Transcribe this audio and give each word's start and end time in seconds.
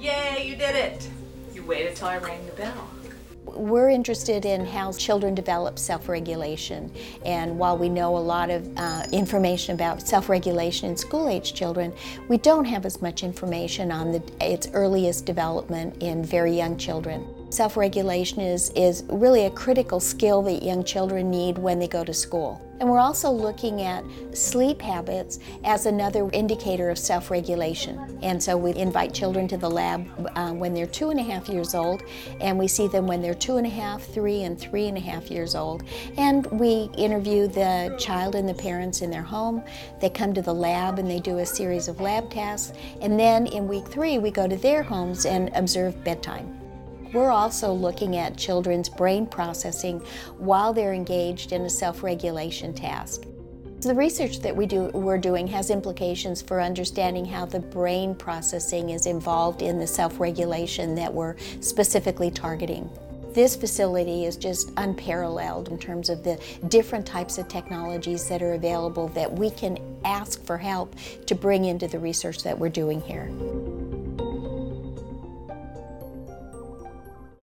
Yay, 0.00 0.46
you 0.46 0.56
did 0.56 0.74
it! 0.74 1.08
You 1.54 1.64
waited 1.64 1.96
till 1.96 2.08
I 2.08 2.18
rang 2.18 2.44
the 2.44 2.52
bell. 2.52 2.90
We're 3.44 3.88
interested 3.88 4.44
in 4.44 4.66
how 4.66 4.92
children 4.92 5.34
develop 5.34 5.78
self 5.78 6.08
regulation. 6.08 6.92
And 7.24 7.58
while 7.58 7.78
we 7.78 7.88
know 7.88 8.16
a 8.16 8.18
lot 8.18 8.50
of 8.50 8.70
uh, 8.76 9.04
information 9.12 9.74
about 9.74 10.02
self 10.02 10.28
regulation 10.28 10.90
in 10.90 10.96
school 10.96 11.28
age 11.28 11.54
children, 11.54 11.94
we 12.28 12.36
don't 12.36 12.66
have 12.66 12.84
as 12.84 13.00
much 13.00 13.22
information 13.22 13.90
on 13.90 14.12
the, 14.12 14.22
its 14.40 14.68
earliest 14.74 15.24
development 15.24 16.02
in 16.02 16.22
very 16.22 16.54
young 16.54 16.76
children. 16.76 17.26
Self-regulation 17.56 18.40
is, 18.40 18.68
is 18.76 19.02
really 19.08 19.46
a 19.46 19.50
critical 19.50 19.98
skill 19.98 20.42
that 20.42 20.62
young 20.62 20.84
children 20.84 21.30
need 21.30 21.56
when 21.56 21.78
they 21.78 21.88
go 21.88 22.04
to 22.04 22.12
school. 22.12 22.60
And 22.80 22.90
we're 22.90 22.98
also 22.98 23.30
looking 23.30 23.80
at 23.80 24.04
sleep 24.34 24.82
habits 24.82 25.38
as 25.64 25.86
another 25.86 26.28
indicator 26.34 26.90
of 26.90 26.98
self-regulation. 26.98 28.18
And 28.22 28.42
so 28.42 28.58
we 28.58 28.74
invite 28.74 29.14
children 29.14 29.48
to 29.48 29.56
the 29.56 29.70
lab 29.70 30.06
uh, 30.36 30.52
when 30.52 30.74
they're 30.74 30.86
two 30.86 31.08
and 31.08 31.18
a 31.18 31.22
half 31.22 31.48
years 31.48 31.74
old, 31.74 32.02
and 32.42 32.58
we 32.58 32.68
see 32.68 32.88
them 32.88 33.06
when 33.06 33.22
they're 33.22 33.32
two 33.32 33.56
and 33.56 33.66
a 33.66 33.70
half, 33.70 34.02
three, 34.02 34.42
and 34.42 34.60
three 34.60 34.88
and 34.88 34.98
a 34.98 35.00
half 35.00 35.30
years 35.30 35.54
old. 35.54 35.82
And 36.18 36.44
we 36.60 36.90
interview 36.98 37.46
the 37.46 37.96
child 37.98 38.34
and 38.34 38.46
the 38.46 38.52
parents 38.52 39.00
in 39.00 39.10
their 39.10 39.22
home. 39.22 39.64
They 39.98 40.10
come 40.10 40.34
to 40.34 40.42
the 40.42 40.54
lab 40.54 40.98
and 40.98 41.10
they 41.10 41.20
do 41.20 41.38
a 41.38 41.46
series 41.46 41.88
of 41.88 42.02
lab 42.02 42.30
tests. 42.30 42.74
And 43.00 43.18
then 43.18 43.46
in 43.46 43.66
week 43.66 43.86
three, 43.86 44.18
we 44.18 44.30
go 44.30 44.46
to 44.46 44.56
their 44.56 44.82
homes 44.82 45.24
and 45.24 45.50
observe 45.54 46.04
bedtime. 46.04 46.65
We're 47.12 47.30
also 47.30 47.72
looking 47.72 48.16
at 48.16 48.36
children's 48.36 48.88
brain 48.88 49.26
processing 49.26 50.00
while 50.38 50.72
they're 50.72 50.94
engaged 50.94 51.52
in 51.52 51.62
a 51.62 51.70
self-regulation 51.70 52.74
task. 52.74 53.24
The 53.80 53.94
research 53.94 54.40
that 54.40 54.56
we 54.56 54.66
do, 54.66 54.90
we're 54.94 55.18
doing 55.18 55.46
has 55.48 55.70
implications 55.70 56.42
for 56.42 56.60
understanding 56.60 57.24
how 57.24 57.46
the 57.46 57.60
brain 57.60 58.14
processing 58.14 58.90
is 58.90 59.06
involved 59.06 59.62
in 59.62 59.78
the 59.78 59.86
self-regulation 59.86 60.94
that 60.96 61.12
we're 61.12 61.36
specifically 61.60 62.30
targeting. 62.30 62.90
This 63.32 63.54
facility 63.54 64.24
is 64.24 64.36
just 64.36 64.72
unparalleled 64.78 65.68
in 65.68 65.78
terms 65.78 66.08
of 66.08 66.24
the 66.24 66.40
different 66.68 67.06
types 67.06 67.36
of 67.36 67.48
technologies 67.48 68.28
that 68.30 68.42
are 68.42 68.54
available 68.54 69.08
that 69.08 69.30
we 69.30 69.50
can 69.50 69.78
ask 70.04 70.42
for 70.44 70.56
help 70.56 70.96
to 71.26 71.34
bring 71.34 71.66
into 71.66 71.86
the 71.86 71.98
research 71.98 72.42
that 72.44 72.58
we're 72.58 72.70
doing 72.70 73.00
here. 73.02 73.30